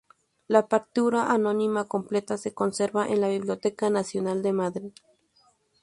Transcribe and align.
La 0.47 0.67
partitura 0.67 1.31
anónima 1.31 1.85
completa 1.87 2.35
se 2.35 2.55
conserva 2.55 3.07
en 3.07 3.21
la 3.21 3.27
Biblioteca 3.29 3.87
Nacional 3.91 4.41
de 4.41 4.51
Madrid. 4.51 4.93